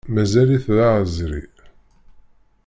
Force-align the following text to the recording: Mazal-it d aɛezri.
Mazal-it 0.13 0.65
d 0.77 0.79
aɛezri. 0.87 1.43